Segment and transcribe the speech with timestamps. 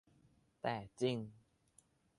[0.61, 1.17] แต่จริง